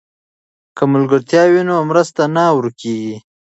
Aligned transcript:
که 0.77 0.83
ملګرتیا 0.93 1.43
وي 1.51 1.61
نو 1.69 1.75
مرسته 1.89 2.21
نه 2.35 2.43
ورکېږي. 2.57 3.15